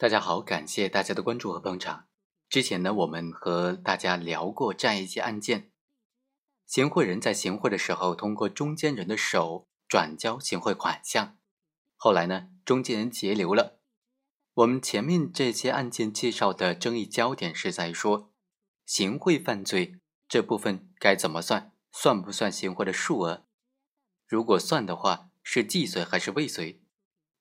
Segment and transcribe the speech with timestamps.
[0.00, 2.06] 大家好，感谢大家的关注和捧场。
[2.48, 5.72] 之前呢，我们和大家聊过这样一些案件：
[6.64, 11.36] 行贿人在行贿的时候，通过中间人的手转交行贿款项，
[11.96, 13.80] 后来呢，中间人截留了。
[14.54, 18.30] 我们前面这些案件介绍的争议焦点是在说，
[18.86, 21.72] 行贿犯罪这部分该怎么算？
[21.90, 23.44] 算不算行贿的数额？
[24.28, 26.84] 如果算的话，是既遂还是未遂？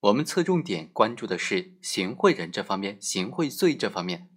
[0.01, 4.29] 我们侧重点关注的是行贿人这方面，行贿罪这方面。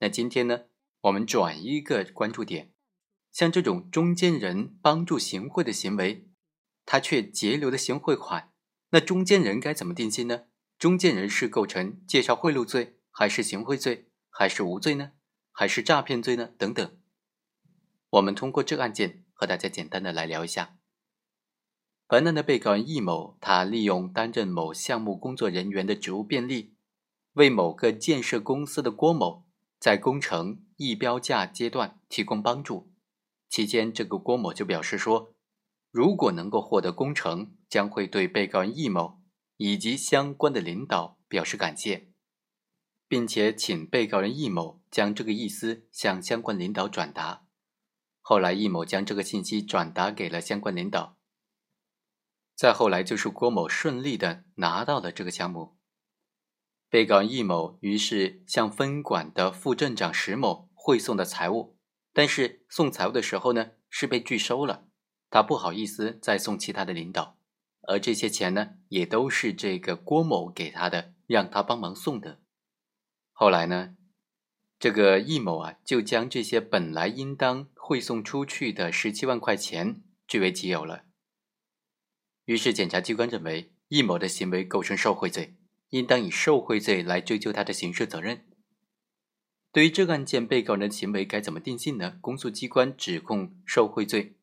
[0.00, 0.62] 那今天呢，
[1.02, 2.72] 我们转一个关注点，
[3.30, 6.28] 像这种中间人帮助行贿的行为，
[6.84, 8.52] 他却截留了行贿款，
[8.90, 10.46] 那中间人该怎么定性呢？
[10.78, 15.12] 中间人是构成介绍贿赂罪，还是行贿罪，还是无罪呢？
[15.52, 16.50] 还是诈骗罪呢？
[16.58, 16.98] 等等。
[18.10, 20.77] 我们通过这个案件和大家简单的来聊一下。
[22.10, 26.74] 本案的被告人易某，他利用担任某项目工作人员的职务便利，
[27.34, 29.44] 为某个建设公司的郭某
[29.78, 32.90] 在工程议标价阶段提供帮助。
[33.50, 35.34] 期间，这个郭某就表示说，
[35.90, 39.20] 如果能够获得工程，将会对被告人易某
[39.58, 42.08] 以及相关的领导表示感谢，
[43.06, 47.44] 并且请被告人易某将这个意思向相关领导转达。
[48.22, 51.17] 后来，易某将这个信息转达给了相关领导。
[52.58, 55.76] 再后来就是郭某顺利的拿到了这个项目，
[56.90, 61.78] 被告易某于是向分管的副镇长石某汇送的财物，
[62.12, 64.88] 但是送财物的时候呢是被拒收了，
[65.30, 67.38] 他不好意思再送其他的领导，
[67.82, 72.40] 而这些钱呢也都是这个郭某给他的，让他帮忙送的。
[73.30, 73.94] 后来呢，
[74.80, 81.04] 这个易某啊就将这些本来应当汇送出去的十七万块钱据为己有了。
[82.48, 85.54] 于是，检察机关认为易某的行为构成受贿罪，
[85.90, 88.46] 应当以受贿罪来追究他的刑事责任。
[89.70, 92.16] 对于这个案件，被告人的行为该怎么定性呢？
[92.22, 94.38] 公诉机关指控受贿罪，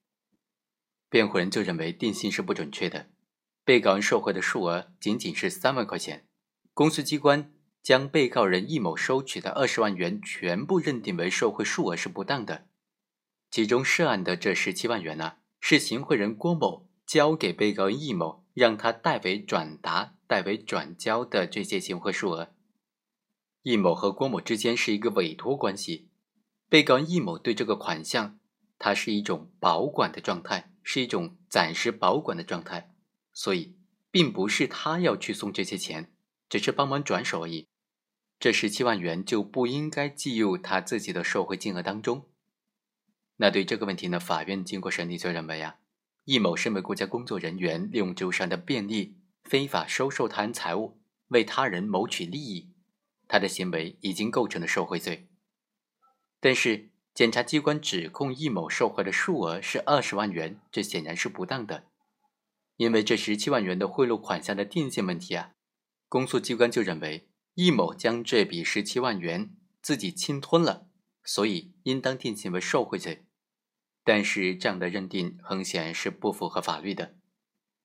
[1.10, 3.08] 辩护人就认为定性是不准确的。
[3.64, 6.28] 被告人受贿的数额仅仅是三万块钱，
[6.76, 7.52] 公诉机关
[7.82, 12.68] 将被告人易某收取的二十万元全部认定为受贿数额是不当的。
[13.50, 16.88] 其中涉案的这十七万元呢，是行贿人郭某。
[17.06, 22.54] 交给被告人易某，让他代为转达、代为转交的这些行贿数额。
[23.62, 26.10] 易某和郭某之间是一个委托关系，
[26.70, 28.40] 被告人易某对这个款项，
[28.78, 32.94] 它是一种保管的状态，是一种暂时保管的状态，
[33.34, 33.78] 所以
[34.12, 36.14] 并不是他要去送这些钱，
[36.50, 37.68] 只是帮忙转手而已。
[38.40, 42.30] 这十七万元就不应该计入他自己的受贿金额当中。
[43.38, 44.20] 那对这个问题呢？
[44.20, 45.78] 法院经过审理就认为啊。
[46.26, 52.74] 易某身为国家工作人员，利用职务上的便利，非法收受他人财物，为他人谋取利益，
[53.28, 55.30] 他的行为已经构成了受贿罪。
[56.40, 61.86] 但是，检察机关指控易某受贿的数额是二十万元，这显然是不当的。
[62.78, 65.52] 因为这十七万元的贿赂款项的定性问题啊，
[66.10, 70.88] 公诉机关就认为易某将这笔十七万元自己侵吞了，
[71.24, 73.26] 所以应当定性为受贿罪。
[74.06, 77.16] 但是这样的认定很显然是不符合法律的。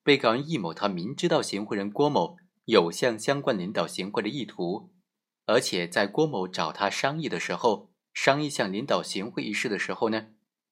[0.05, 2.37] 被告人易某他明知道行贿人郭某
[2.67, 4.93] 有向相关领导行贿的意图，
[5.47, 10.29] 而且在郭某找他商议的时候，商议向领导行贿一事的时候呢，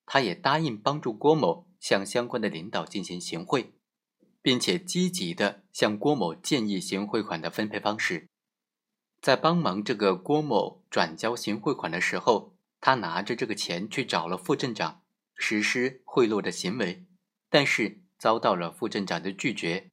[0.07, 3.73] 他也答应帮助郭某向相关的领导进行行贿，
[4.43, 8.29] 并且积极的向郭某建议行贿款的分配方式。
[9.21, 15.03] 在帮忙这个郭某转交行贿款的时候，他拿着这个钱去找了副镇长。
[15.41, 17.07] 实施贿赂的行为，
[17.49, 19.93] 但是遭到了副镇长的拒绝。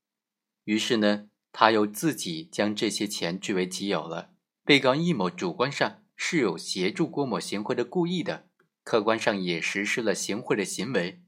[0.63, 4.33] 于是呢，他又自己将这些钱据为己有了。
[4.65, 8.49] 被告人易某主观上是有协助郭某行贿的故意的，
[8.83, 11.21] 客观上也实施了行贿的行为，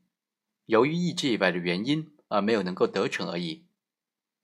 [0.66, 3.68] 由于意志以外的原因而没有能够得逞而已。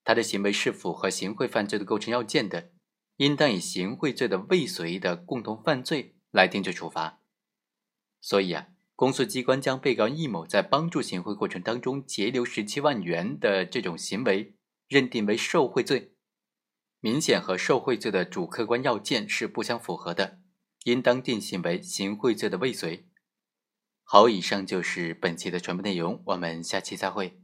[0.04, 2.72] 他的行为是符合行贿犯罪的构成要件的，
[3.18, 7.20] 应当以行贿罪的未遂的共同犯罪来定罪处罚。
[8.22, 8.68] 所以啊。
[9.04, 14.56] 公诉机关将被告易某在帮助行贿过程当中截留十七万元的这种行为
[14.88, 16.14] 认定为受贿罪，
[17.02, 20.40] 明显和受贿罪的主客观要件是不相符合的，
[20.86, 23.10] 应当定性为行贿罪的未遂。
[24.06, 27.43] 好，以上就是本期的全部内容，我们下期再会。